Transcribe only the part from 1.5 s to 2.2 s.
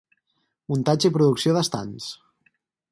d'estands.